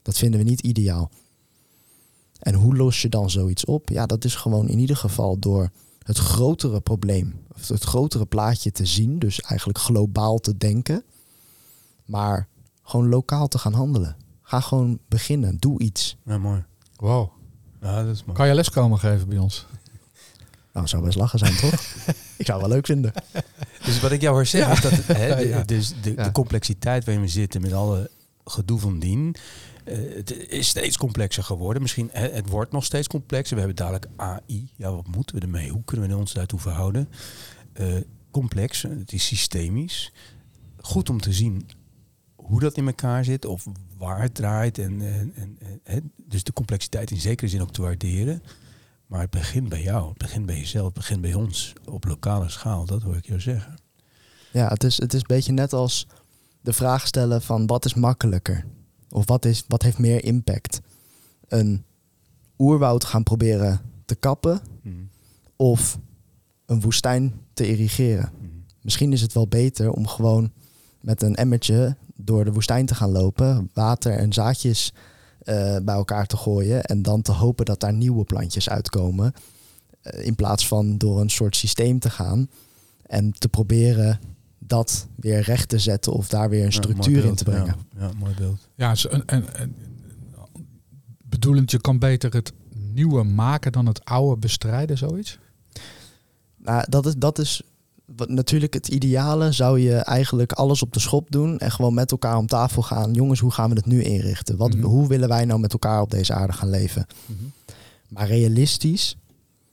[0.02, 1.10] Dat vinden we niet ideaal.
[2.38, 3.88] En hoe los je dan zoiets op?
[3.88, 5.70] Ja, dat is gewoon in ieder geval door
[6.02, 11.02] het grotere probleem, of het grotere plaatje te zien, dus eigenlijk globaal te denken,
[12.04, 12.48] maar
[12.82, 14.16] gewoon lokaal te gaan handelen.
[14.42, 16.16] Ga gewoon beginnen, doe iets.
[16.24, 16.64] Ja, mooi.
[16.96, 17.30] Wow.
[17.80, 18.38] Ja, dat is mooi.
[18.38, 19.66] Kan je les komen geven bij ons?
[20.74, 21.72] Nou, zou best lachen zijn, toch?
[22.36, 23.12] ik zou het wel leuk vinden.
[23.84, 24.76] Dus wat ik jou hoor zeggen Ja.
[24.76, 25.62] is dat hè, de, Ja.
[25.62, 28.10] dus de, de complexiteit waarin we zitten met alle
[28.44, 29.34] gedoe van dien,
[29.84, 31.82] eh, het is steeds complexer geworden.
[31.82, 33.56] Misschien hè, het wordt nog steeds complexer.
[33.56, 34.68] We hebben dadelijk AI.
[34.76, 35.70] Ja, wat moeten we ermee?
[35.70, 37.08] Hoe kunnen we ons daartoe verhouden?
[37.72, 37.86] Eh,
[38.30, 40.12] complex, het is systemisch.
[40.80, 41.68] Goed om te zien
[42.34, 43.66] hoe dat in elkaar zit of
[43.98, 44.78] waar het draait.
[44.78, 45.00] En,
[45.34, 48.42] en, en, dus de complexiteit in zekere zin ook te waarderen.
[49.06, 52.48] Maar het begint bij jou, het begint bij jezelf, het begint bij ons op lokale
[52.48, 52.84] schaal.
[52.84, 53.74] Dat hoor ik jou zeggen.
[54.52, 56.06] Ja, het is, het is een beetje net als
[56.60, 58.64] de vraag stellen van wat is makkelijker?
[59.10, 60.80] Of wat, is, wat heeft meer impact?
[61.48, 61.84] Een
[62.58, 64.60] oerwoud gaan proberen te kappen
[65.56, 65.98] of
[66.66, 68.32] een woestijn te irrigeren?
[68.80, 70.52] Misschien is het wel beter om gewoon
[71.00, 74.92] met een emmertje door de woestijn te gaan lopen, water en zaadjes
[75.44, 79.32] eh, bij elkaar te gooien en dan te hopen dat daar nieuwe plantjes uitkomen.
[80.00, 82.50] eh, in plaats van door een soort systeem te gaan
[83.06, 84.20] en te proberen
[84.58, 87.76] dat weer recht te zetten of daar weer een Ja, structuur in te brengen.
[87.96, 88.68] Ja, ja, mooi beeld.
[88.74, 89.74] Ja, en, en-
[91.24, 92.52] bedoelend, je kan beter het
[92.92, 95.38] nieuwe maken dan het oude bestrijden, zoiets?
[96.56, 97.62] Nou, dat is, dat is
[98.04, 99.52] wat, natuurlijk het ideale.
[99.52, 103.12] Zou je eigenlijk alles op de schop doen en gewoon met elkaar om tafel gaan.
[103.12, 104.56] Jongens, hoe gaan we het nu inrichten?
[104.56, 104.84] Wat, Mhm.
[104.84, 107.06] Hoe willen wij nou met elkaar op deze aarde gaan leven?
[108.08, 109.16] Maar realistisch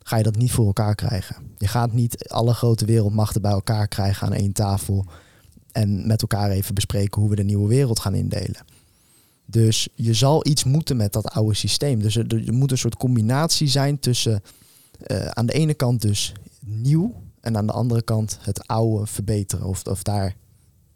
[0.04, 1.36] ga je dat niet voor elkaar krijgen.
[1.58, 5.06] Je gaat niet alle grote wereldmachten bij elkaar krijgen aan één tafel
[5.72, 8.66] en met elkaar even bespreken hoe we de nieuwe wereld gaan indelen.
[9.46, 12.02] Dus je zal iets moeten met dat oude systeem.
[12.02, 14.44] Dus er, er moet een soort combinatie zijn tussen
[15.02, 16.34] eh, aan de ene kant dus
[16.66, 20.36] nieuw en aan de andere kant het oude verbeteren of, of daar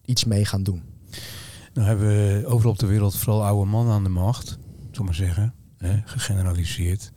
[0.05, 0.84] iets mee gaan doen.
[1.73, 4.58] Nou hebben we overal op de wereld vooral oude mannen aan de macht,
[4.91, 7.12] we maar zeggen, hè, gegeneraliseerd.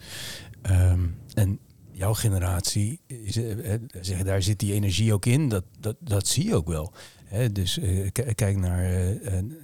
[0.63, 1.01] Ehm,
[1.35, 1.59] en
[1.99, 6.45] jouw generatie, eh, eh, zeg, daar zit die energie ook in, dat, dat, dat zie
[6.45, 6.93] je ook wel.
[7.53, 9.15] Dus eh, kijk naar,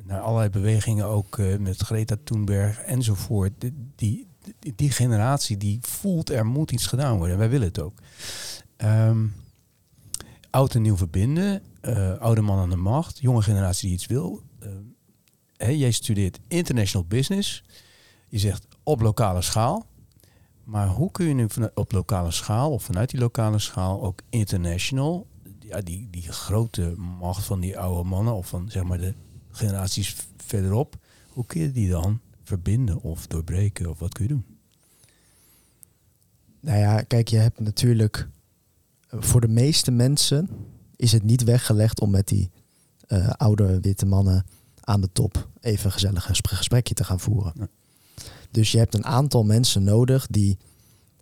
[0.05, 3.53] naar allerlei bewegingen, ook met Greta Thunberg enzovoort.
[3.59, 4.27] Die, die,
[4.75, 7.33] die, generatie die voelt er moet iets gedaan worden.
[7.33, 7.99] En wij willen het ook.
[8.77, 9.27] Ehm,
[10.55, 14.43] oud en nieuw verbinden, eh, oude man aan de macht, jonge generatie die iets wil.
[15.57, 17.65] Hè, jij studeert international business.
[18.29, 19.87] Je zegt op lokale schaal.
[20.65, 25.27] Maar hoe kun je nu op lokale schaal of vanuit die lokale schaal ook international,
[25.59, 29.15] ja, die, die grote macht van die oude mannen of van zeg maar de
[29.51, 30.97] generaties verderop,
[31.29, 34.45] hoe kun je die dan verbinden of doorbreken of wat kun je doen?
[36.61, 38.29] Nou ja, kijk, je hebt natuurlijk
[39.19, 40.49] voor de meeste mensen
[40.97, 42.51] is het niet weggelegd om met die
[43.07, 44.47] eh, oude witte mannen
[44.81, 47.53] aan de top even een gezellig gespre- gesprekje te gaan voeren.
[47.59, 47.69] Ja.
[48.51, 50.59] Dus je hebt een aantal mensen nodig die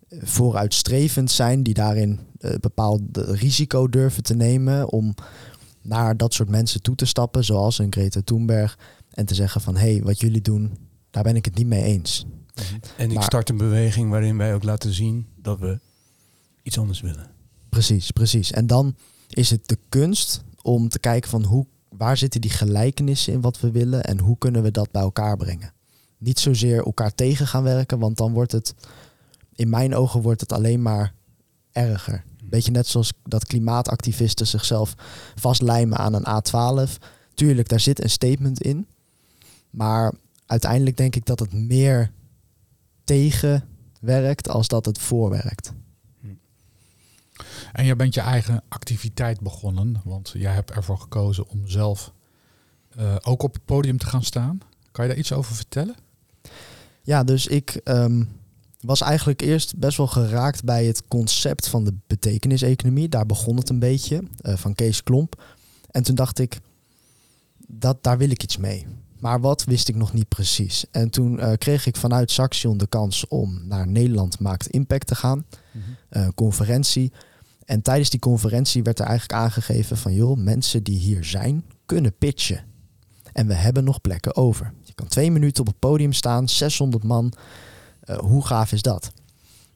[0.09, 5.15] eh, vooruitstrevend zijn, die daarin eh, bepaald risico durven te nemen om
[5.83, 8.79] naar dat soort mensen toe te stappen, zoals een Greta Thunberg,
[9.11, 10.79] en te zeggen van hé, hey, wat jullie doen,
[11.11, 12.27] daar ben ik het niet mee eens.
[12.97, 15.81] En ik start een beweging waarin wij ook laten zien dat we
[16.63, 17.31] iets anders willen.
[17.73, 18.51] Precies, precies.
[18.51, 18.97] En dan
[19.29, 23.61] is het de kunst om te kijken van hoe, waar zitten die gelijkenissen in wat
[23.61, 25.73] we willen en hoe kunnen we dat bij elkaar brengen.
[26.19, 28.75] Niet zozeer elkaar tegen gaan werken, want dan wordt het,
[29.55, 31.15] in mijn ogen wordt het alleen maar
[31.71, 32.25] erger.
[32.45, 34.95] Beetje net zoals dat klimaatactivisten zichzelf
[35.35, 37.05] vastlijmen aan een A12.
[37.35, 38.87] Tuurlijk, daar zit een statement in.
[39.71, 40.15] Maar
[40.47, 42.11] uiteindelijk denk ik dat het meer
[43.05, 45.73] tegenwerkt als dat het voorwerkt.
[47.73, 52.13] En je bent je eigen activiteit begonnen, want jij hebt ervoor gekozen om zelf
[52.97, 54.61] eh, ook op het podium te gaan staan.
[54.91, 55.95] Kan je daar iets over vertellen?
[57.03, 58.25] Ja, dus ik ehm,
[58.81, 63.09] was eigenlijk eerst best wel geraakt bij het concept van de betekeniseconomie.
[63.09, 65.45] Daar begon het een beetje, eh, van Kees Klomp.
[65.91, 66.61] En toen dacht ik,
[67.67, 68.87] dat, daar wil ik iets mee.
[69.19, 70.85] Maar wat wist ik nog niet precies.
[70.91, 75.15] En toen eh, kreeg ik vanuit Saxion de kans om naar Nederland Maakt Impact te
[75.15, 75.45] gaan.
[76.11, 77.13] Uh, conferentie.
[77.65, 80.15] En tijdens die conferentie werd er eigenlijk aangegeven van...
[80.15, 82.65] joh, mensen die hier zijn, kunnen pitchen.
[83.33, 84.73] En we hebben nog plekken over.
[84.83, 87.33] Je kan twee minuten op het podium staan, 600 man.
[88.05, 89.13] Uh, hoe gaaf is dat?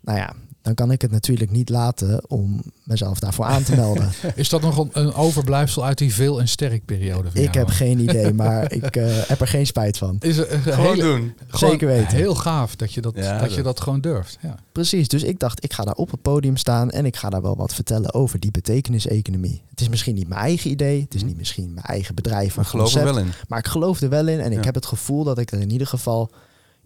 [0.01, 0.35] Nou ja,
[0.67, 4.11] dan kan ik het natuurlijk niet laten om mezelf daarvoor aan te melden.
[4.35, 7.29] Is dat nog een overblijfsel uit die veel en sterk periode?
[7.33, 10.17] ik heb geen idee, maar ik uh, heb er geen spijt van.
[10.21, 11.35] Is er, gewoon hele, doen.
[11.51, 12.17] Zeker weten.
[12.17, 14.39] Heel gaaf dat je dat, ja, dat, je dat gewoon durft.
[14.41, 14.55] Ja.
[14.73, 17.43] Precies, dus ik dacht, ik ga daar op het podium staan en ik ga daar
[17.43, 19.63] wel wat vertellen over die betekeniseconomie.
[19.71, 22.57] Het is misschien niet mijn eigen idee, het is niet misschien mijn eigen bedrijf.
[22.57, 23.33] Maar ik geloof er wel in.
[23.49, 25.71] Maar ik geloof er wel in en ik heb het gevoel dat ik er in
[25.71, 26.31] ieder geval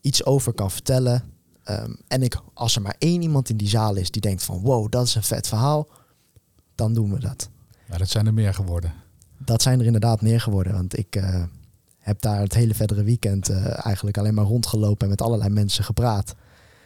[0.01, 1.25] iets over kan vertellen
[1.68, 4.61] Um, en ik, als er maar één iemand in die zaal is die denkt van
[4.61, 5.88] wow, dat is een vet verhaal,
[6.75, 7.49] dan doen we dat.
[7.88, 8.92] Maar dat zijn er meer geworden.
[9.38, 10.73] Dat zijn er inderdaad meer geworden.
[10.73, 11.44] Want ik uh,
[11.99, 15.85] heb daar het hele verdere weekend uh, eigenlijk alleen maar rondgelopen en met allerlei mensen
[15.85, 16.35] gepraat.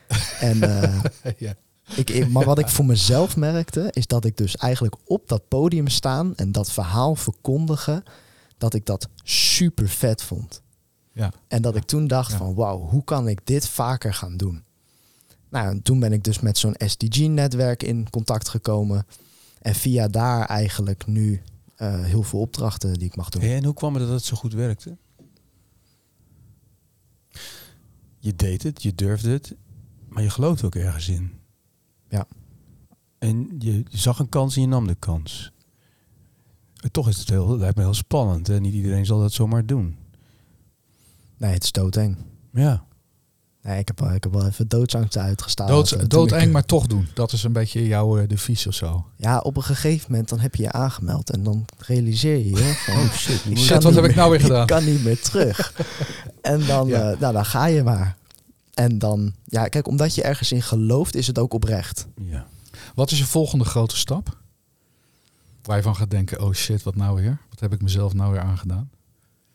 [0.40, 1.02] en, uh,
[1.38, 1.54] ja.
[1.94, 5.88] ik, maar wat ik voor mezelf merkte, is dat ik dus eigenlijk op dat podium
[5.88, 8.02] staan en dat verhaal verkondigen,
[8.58, 10.62] dat ik dat super vet vond.
[11.14, 11.33] Ja.
[11.48, 14.64] En dat ik toen dacht van wauw, hoe kan ik dit vaker gaan doen?
[15.48, 19.07] Nou, en toen ben ik dus met zo'n SDG-netwerk in contact gekomen.
[19.61, 21.42] En via daar eigenlijk nu
[21.79, 23.42] uh, heel veel opdrachten die ik mag doen.
[23.42, 24.96] en hoe kwam het dat het zo goed werkte?
[28.18, 29.55] Je deed het, je durfde het,
[30.09, 31.33] maar je geloofde ook ergens in.
[32.09, 32.27] Ja.
[33.18, 35.53] En je, je zag een kans en je nam de kans.
[36.81, 38.46] En toch is het heel, lijkt me heel spannend.
[38.46, 38.61] Hè?
[38.61, 39.96] Niet iedereen zal dat zomaar doen.
[41.37, 42.16] Nee, het is doodeng.
[42.53, 42.85] Ja.
[43.62, 45.66] Nee, ik heb, wel, ik heb wel even doodsangst uitgestaan.
[45.66, 47.09] Dood, doodeng, maar toch doen.
[47.14, 49.07] Dat is een beetje jouw uh, devies of zo.
[49.16, 51.31] Ja, op een gegeven moment dan heb je je aangemeld.
[51.31, 53.12] En dan realiseer je je van, oh
[53.64, 54.61] shit, wat heb ik nou weer gedaan?
[54.61, 55.75] Ik kan niet meer terug.
[56.40, 57.12] en dan, ja.
[57.12, 58.16] uh, nou, dan ga je maar.
[58.75, 62.07] En dan, ja, kijk, omdat je ergens in gelooft, is het ook oprecht.
[62.14, 62.47] Ja.
[62.94, 64.38] Wat is je volgende grote stap?
[65.62, 67.38] Waar je van gaat denken, oh shit, wat nou weer?
[67.51, 68.90] Wat heb ik mezelf nou weer aangedaan?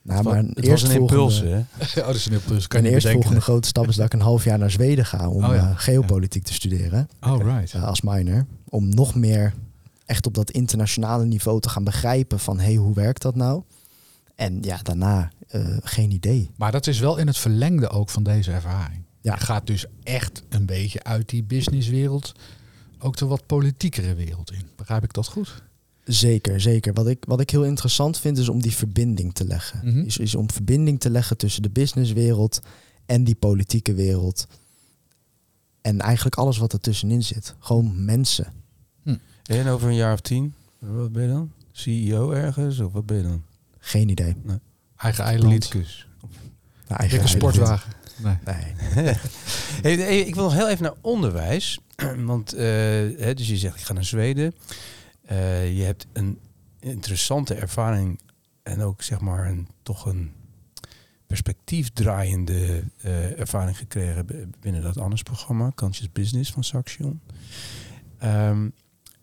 [0.02, 1.58] Nou, maar een eerst een impuls, hè?
[1.58, 2.68] oh, dat is een impuls.
[2.68, 5.44] Kan een volgende grote stap is dat ik een half jaar naar Zweden ga om
[5.44, 5.70] oh, ja.
[5.70, 6.48] uh, geopolitiek ja.
[6.48, 7.10] te studeren.
[7.22, 7.74] Oh, right.
[7.74, 8.46] Uh, als minor.
[8.70, 9.54] Om nog meer
[10.06, 13.64] echt op dat internationale niveau te gaan begrijpen van, hé, hey, hoe werkt dat nou?
[14.36, 16.52] En ja, daarna uh, geen idee.
[16.56, 19.04] Maar dat is wel in het verlengde ook van deze ervaring.
[19.22, 19.34] Ja.
[19.34, 22.32] Je gaat dus echt een beetje uit die businesswereld
[23.00, 24.70] ook de wat politiekere wereld in.
[24.76, 25.64] Begrijp ik dat goed?
[26.10, 26.94] Zeker, zeker.
[26.94, 29.80] Wat ik, wat ik heel interessant vind is om die verbinding te leggen.
[29.84, 30.06] Mm -hmm.
[30.06, 32.62] is, is om verbinding te leggen tussen de businesswereld
[33.06, 34.48] en die politieke wereld.
[35.82, 37.56] En eigenlijk alles wat er tussenin zit.
[37.60, 38.54] Gewoon mensen.
[39.04, 39.16] Hm.
[39.44, 41.52] En over een jaar of tien, wat ben je dan?
[41.72, 43.44] CEO ergens of wat ben je dan?
[43.80, 44.36] Geen idee.
[44.44, 44.58] Nee.
[44.96, 45.50] Eigen eiland.
[45.50, 46.08] Politicus.
[46.88, 47.92] Nou, eigen sportwagen.
[48.24, 48.36] Nee.
[48.96, 49.16] nee.
[49.98, 51.80] hey, ik wil nog heel even naar onderwijs.
[52.26, 54.54] Want uh, hè, dus je zegt ik ga naar Zweden.
[55.32, 56.40] Uh, je hebt een
[56.80, 58.20] interessante ervaring
[58.64, 60.32] en ook zeg maar een toch een
[61.28, 67.22] perspectiefdraaiende uh, ervaring gekregen binnen dat Anders-programma, Conscious Business van Saxion.
[68.24, 68.74] Um,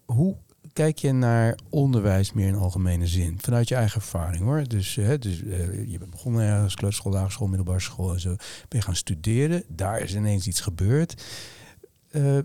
[0.04, 0.36] hoe
[0.72, 3.38] kijk je naar onderwijs meer in algemene zin?
[3.40, 4.68] Vanuit je eigen ervaring hoor.
[4.68, 8.36] Dus, dus uh, je bent begonnen ergens, kleuterschool, lagerschool, middelbare school en zo.
[8.68, 9.62] Ben je gaan studeren.
[9.68, 11.24] Daar is ineens iets gebeurd.
[12.16, 12.38] Uh,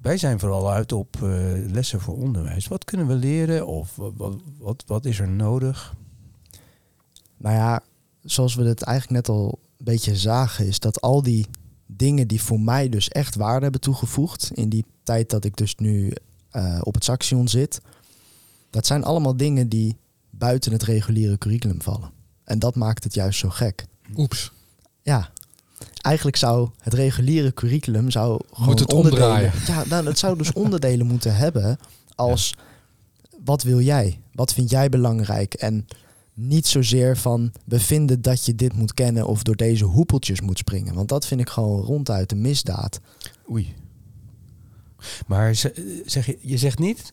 [0.00, 1.30] wij zijn vooral uit op uh,
[1.72, 2.68] lessen voor onderwijs.
[2.68, 5.94] Wat kunnen we leren of wat, wat, wat is er nodig?
[7.36, 7.82] Nou ja,
[8.22, 11.46] zoals we het eigenlijk net al een beetje zagen, is dat al die
[11.86, 15.74] dingen die voor mij dus echt waarde hebben toegevoegd in die tijd dat ik dus
[15.74, 16.12] nu
[16.52, 17.80] uh, op het Saxion zit,
[18.70, 19.96] dat zijn allemaal dingen die
[20.30, 22.10] buiten het reguliere curriculum vallen.
[22.44, 23.86] En dat maakt het juist zo gek.
[24.16, 24.52] Oeps.
[25.02, 25.30] Ja,
[26.00, 29.52] eigenlijk zou het reguliere curriculum zou gewoon Moet het omdraaien.
[29.66, 31.78] Ja, nou, het zou dus onderdelen moeten hebben
[32.14, 32.54] als
[33.44, 34.20] wat wil jij?
[34.32, 35.54] Wat vind jij belangrijk?
[35.54, 35.86] En
[36.34, 40.58] niet zozeer van we vinden dat je dit moet kennen of door deze hoepeltjes moet
[40.58, 40.94] springen.
[40.94, 43.00] Want dat vind ik gewoon ronduit een misdaad.
[43.50, 43.74] Oei.
[45.26, 45.54] Maar
[46.06, 47.12] zeg je, je zegt niet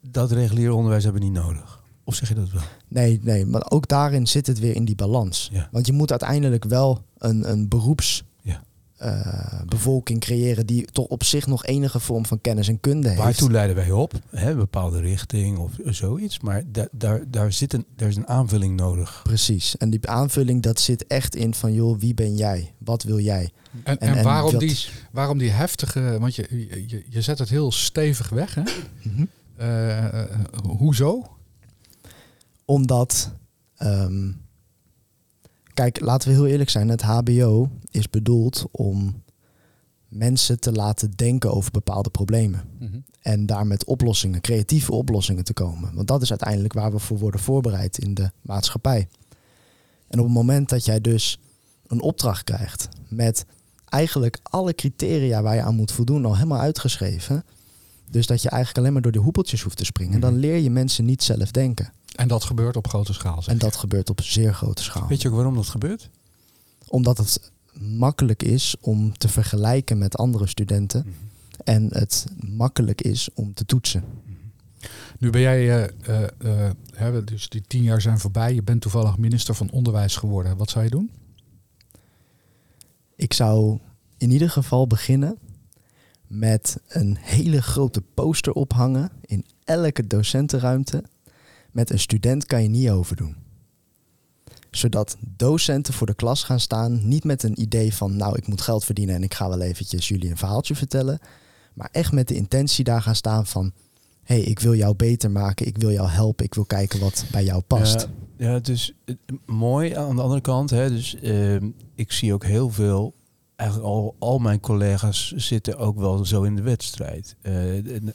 [0.00, 1.83] dat reguliere onderwijs hebben niet nodig.
[2.04, 2.62] Of zeg je dat wel?
[2.88, 5.48] Nee, nee, maar ook daarin zit het weer in die balans.
[5.52, 5.68] Ja.
[5.70, 8.62] Want je moet uiteindelijk wel een, een beroeps ja.
[9.02, 13.20] uh, bevolking creëren die toch op zich nog enige vorm van kennis en kunde heeft.
[13.20, 14.12] Waartoe leiden wij op?
[14.30, 16.40] Hè, een bepaalde richting of zoiets.
[16.40, 19.20] Maar da daar, daar, zit een, daar is een aanvulling nodig.
[19.22, 19.76] Precies.
[19.76, 22.72] En die aanvulling dat zit echt in van joh, wie ben jij?
[22.78, 23.50] Wat wil jij?
[23.82, 24.78] En, en, en waarom, die,
[25.10, 26.46] waarom die heftige, want je,
[26.86, 28.62] je, je zet het heel stevig weg hè?
[28.62, 29.28] Mm -hmm.
[29.60, 30.24] uh, uh,
[30.62, 31.33] hoezo?
[32.64, 33.32] Omdat
[33.82, 34.42] um,
[35.74, 36.88] Kijk, laten we heel eerlijk zijn.
[36.88, 39.22] Het HBO is bedoeld om
[40.08, 42.62] mensen te laten denken over bepaalde problemen.
[42.78, 42.98] Mhm.
[43.20, 45.94] En daar met oplossingen, creatieve oplossingen te komen.
[45.94, 49.08] Want dat is uiteindelijk waar we voor worden voorbereid in de maatschappij.
[50.08, 51.38] En op het moment dat jij dus
[51.86, 53.44] een opdracht krijgt met
[53.84, 57.44] eigenlijk alle criteria waar je aan moet voldoen al helemaal uitgeschreven.
[58.10, 60.20] Dus dat je eigenlijk alleen maar door de hoepeltjes hoeft te springen.
[60.20, 60.40] Dan Mhm.
[60.40, 61.92] leer je mensen niet zelf denken.
[62.14, 63.42] En dat gebeurt op grote schaal.
[63.42, 63.78] zeg En dat je.
[63.78, 65.08] gebeurt op zeer grote schaal.
[65.08, 66.10] Weet je ook waarom dat gebeurt?
[66.88, 67.50] Omdat het
[67.80, 71.14] makkelijk is om te vergelijken met andere studenten.
[71.64, 74.04] En het makkelijk is om te toetsen.
[75.18, 78.54] Nu ben jij, eh, eh, eh, hè, dus die tien jaar zijn voorbij.
[78.54, 80.56] Je bent toevallig minister van Onderwijs geworden.
[80.56, 81.10] Wat zou je doen?
[83.16, 83.78] Ik zou
[84.16, 85.38] in ieder geval beginnen
[86.26, 91.04] met een hele grote poster ophangen in elke docentenruimte.
[91.74, 93.36] Met een student kan je niet overdoen.
[94.70, 98.60] Zodat docenten voor de klas gaan staan, niet met een idee van nou ik moet
[98.60, 101.18] geld verdienen en ik ga wel eventjes jullie een verhaaltje vertellen.
[101.74, 103.72] Maar echt met de intentie daar gaan staan van
[104.22, 107.24] hé hey, ik wil jou beter maken, ik wil jou helpen, ik wil kijken wat
[107.30, 108.08] bij jou past.
[108.36, 108.94] Ja, dus
[109.46, 110.70] mooi aan de andere kant.
[110.70, 113.14] Hè, dus ehm, ik zie ook heel veel.
[113.56, 117.36] Eigenlijk al, al mijn collega's zitten ook wel zo in de wedstrijd.
[117.42, 117.52] Eh,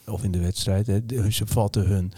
[0.05, 0.87] of in de wedstrijd.
[0.87, 2.11] Hè, ze vatten hun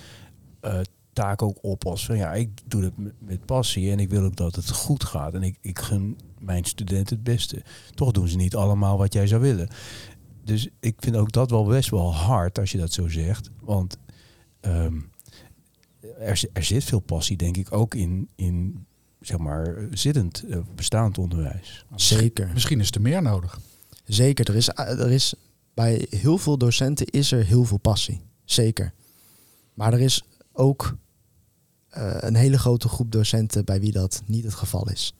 [0.59, 0.79] eh,
[1.13, 4.23] taak ook op als van ja, ik doe het met, met passie en ik wil
[4.23, 5.33] ook dat het goed gaat.
[5.33, 7.63] En ik, ik gun mijn studenten het beste.
[7.93, 9.69] Toch doen ze niet allemaal wat jij zou willen.
[10.43, 13.49] Dus ik vind ook dat wel best wel hard als je dat zo zegt.
[13.59, 13.97] Want
[14.59, 14.99] ehm,
[16.19, 18.85] er, er zit veel passie, denk ik, ook in, in
[19.19, 21.85] zeg maar, zittend, eh, bestaand onderwijs.
[21.95, 22.49] Zeker.
[22.53, 23.59] Misschien is er meer nodig.
[24.05, 25.33] Zeker, er is, er is
[25.73, 28.21] bij heel veel docenten is er heel veel passie.
[28.45, 28.93] Zeker.
[29.73, 30.95] Maar er is ook
[31.89, 35.13] eh, een hele grote groep docenten bij wie dat niet het geval is.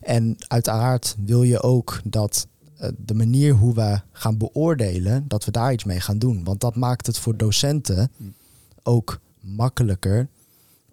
[0.00, 2.46] En uiteraard wil je ook dat
[2.76, 6.44] eh, de manier hoe we gaan beoordelen, dat we daar iets mee gaan doen.
[6.44, 8.10] Want dat maakt het voor docenten
[8.82, 10.28] ook makkelijker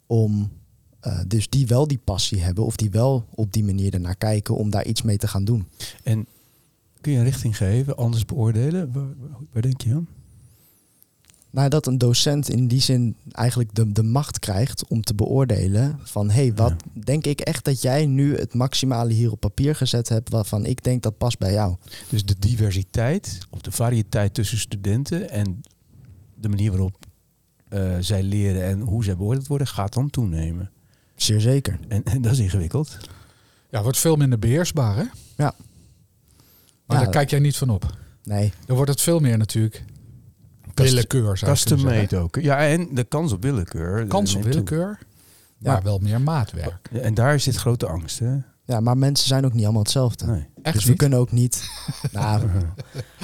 [0.06, 0.52] om,
[1.00, 4.56] eh, dus die wel die passie hebben of die wel op die manier ernaar kijken,
[4.56, 5.68] om daar iets mee te gaan doen.
[6.04, 6.26] En
[7.02, 8.92] kun je een richting geven, anders beoordelen?
[8.92, 10.08] Waar, waar- waar denk je aan?
[11.54, 16.00] Nou, dat een docent in die zin eigenlijk de, de macht krijgt om te beoordelen
[16.04, 19.76] van hé, hey, wat denk ik echt dat jij nu het maximale hier op papier
[19.76, 21.76] gezet hebt waarvan ik denk dat past bij jou.
[22.10, 25.62] Dus de diversiteit of de variëteit tussen studenten en
[26.36, 27.06] de manier waarop
[27.70, 30.72] eh, zij leren en hoe zij beoordeeld worden, gaat dan toenemen.
[31.16, 31.80] Zeer zeker.
[31.88, 32.98] En, en dat is ingewikkeld.
[33.70, 35.04] Ja, wordt veel minder beheersbaar, hè?
[35.36, 35.56] Ja.
[36.86, 37.98] Maar Ja, daar kijk jij niet van op.
[38.24, 39.84] Nee, Dan wordt het veel meer natuurlijk
[40.74, 42.20] willekeur, zou je Custom kunnen made zeggen.
[42.20, 42.36] ook.
[42.36, 44.06] Ja, en de kans op willekeur.
[44.08, 45.00] Kans op willekeur,
[45.58, 45.72] Ja.
[45.72, 46.90] maar wel meer maatwerk.
[46.92, 48.36] Ja, En daar zit grote angst, hè?
[48.66, 50.26] ja, maar mensen zijn ook niet allemaal hetzelfde.
[50.26, 50.46] Nee.
[50.62, 50.98] Echt dus we niet?
[51.00, 51.64] kunnen ook niet.
[52.12, 52.42] nou,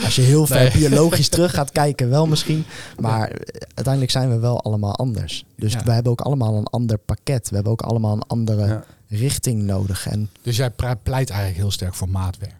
[0.04, 0.72] als je heel ver Nee.
[0.72, 2.66] biologisch terug gaat kijken, wel misschien.
[3.00, 5.46] Maar eh, uiteindelijk zijn we wel allemaal anders.
[5.56, 5.84] Dus Ja.
[5.84, 7.50] we hebben ook allemaal een ander pakket.
[7.50, 8.84] We hebben ook allemaal een andere Ja.
[9.08, 10.08] richting nodig.
[10.08, 10.70] En Dus jij
[11.04, 12.56] pleit eigenlijk heel sterk voor maatwerk.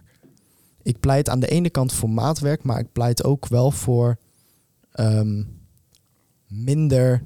[0.84, 4.18] ik pleit aan de ene kant voor maatwerk, maar ik pleit ook wel voor
[5.00, 5.44] ehm,
[6.48, 7.24] minder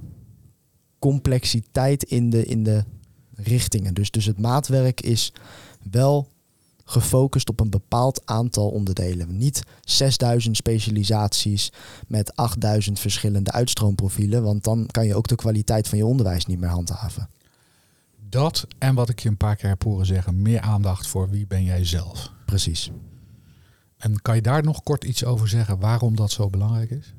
[0.99, 2.83] complexiteit in de, in de
[3.35, 3.93] richtingen.
[3.93, 5.33] Dus, dus het maatwerk is
[5.91, 6.27] wel
[6.85, 9.37] gefocust op een bepaald aantal onderdelen.
[9.37, 11.71] Niet 6000 specialisaties
[12.07, 16.59] met 8000 verschillende uitstroomprofielen, want dan kan je ook de kwaliteit van je onderwijs niet
[16.59, 17.29] meer handhaven.
[18.29, 21.47] Dat en wat ik je een paar keer heb horen zeggen, meer aandacht voor wie
[21.47, 22.31] ben jij zelf.
[22.45, 22.91] Precies.
[23.97, 27.13] En kan je daar nog kort iets over zeggen waarom dat zo belangrijk is?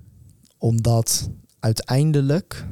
[0.65, 2.67] Omdat uiteindelijk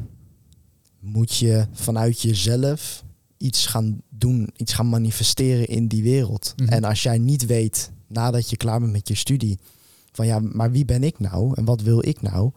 [1.01, 3.05] moet je vanuit jezelf
[3.37, 6.55] iets gaan doen, iets gaan manifesteren in die wereld.
[6.57, 6.69] Mhm.
[6.69, 9.59] En als jij niet weet, nadat je klaar bent met je studie,
[10.13, 12.51] van ja, maar wie ben ik nou en wat wil ik nou,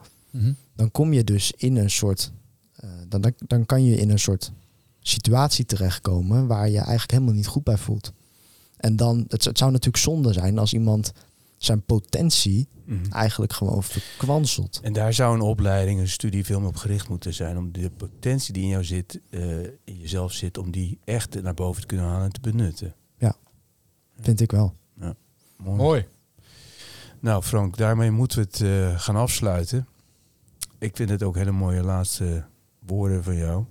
[0.74, 2.32] dan kom je dus in een soort,
[2.76, 4.52] eh, dan, dan, dan kan je in een soort
[5.00, 8.12] situatie terechtkomen waar je eigenlijk helemaal niet goed bij voelt.
[8.76, 11.12] En dan, het, het zou natuurlijk zonde zijn als iemand
[11.66, 13.12] zijn potentie Mhm.
[13.12, 14.80] eigenlijk gewoon verkwanselt.
[14.82, 17.58] En daar zou een opleiding, een studie veel meer op gericht moeten zijn.
[17.58, 21.54] Om de potentie die in jou zit, eh, in jezelf zit, om die echt naar
[21.54, 22.94] boven te kunnen halen en te benutten.
[24.20, 24.72] Vind ik wel.
[25.56, 25.76] Mooi.
[25.76, 26.06] Mooi.
[27.20, 29.86] Nou Frank, daarmee moeten we het eh, gaan afsluiten.
[30.78, 32.44] Ik vind het ook hele mooie laatste
[32.86, 33.64] woorden van jou.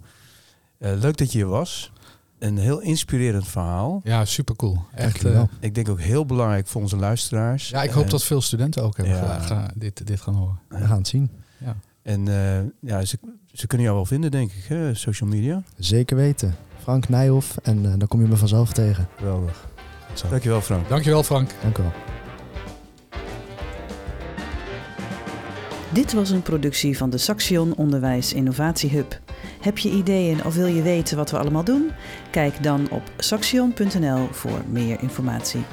[0.78, 1.92] Eh, leuk dat je hier was.
[2.40, 4.02] Een heel inspirerend verhaal.
[4.04, 4.78] Ja, super cool.
[4.94, 5.26] Echt.
[5.26, 7.70] Eh, Ik denk ook heel belangrijk voor onze luisteraars.
[7.70, 9.22] ja, ik hoop Eh, dat veel studenten ook hebben ja.
[9.26, 10.60] ga- ga- dit, dit gaan horen.
[10.70, 11.30] We gaan het zien.
[11.58, 11.76] Ja.
[12.02, 13.18] En eh, ja, ze,
[13.54, 14.94] ze kunnen jou wel vinden, denk ik, hè?
[14.94, 15.64] social media.
[15.78, 16.56] Zeker weten.
[16.82, 19.08] Frank Nijhoff en eh, dan kom je me vanzelf tegen.
[19.18, 19.68] Geweldig.
[20.14, 20.30] Zo.
[20.30, 20.90] Dankjewel, Frank.
[20.90, 21.50] Dankjewel Frank.
[21.62, 21.92] Dank u wel.
[25.92, 29.20] Dit was een productie van de Saxion Onderwijs Innovatie Hub.
[29.66, 31.92] Heb je ideeën of wil je weten wat we allemaal doen?
[32.30, 35.64] Kijk dan op saxion.nl voor meer informatie.